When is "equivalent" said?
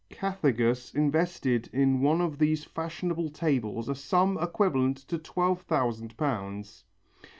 4.41-4.97